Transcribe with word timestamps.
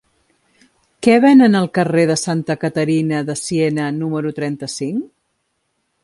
Què 1.07 1.17
venen 1.25 1.57
al 1.59 1.67
carrer 1.75 2.05
de 2.11 2.15
Santa 2.21 2.55
Caterina 2.63 3.19
de 3.27 3.35
Siena 3.41 3.85
número 3.99 4.33
trenta-cinc? 4.39 5.05